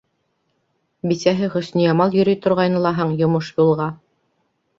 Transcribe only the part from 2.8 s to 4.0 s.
лаһаң йомош-юлға?